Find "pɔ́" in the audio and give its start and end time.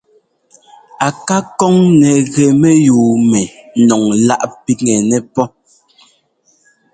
5.33-5.45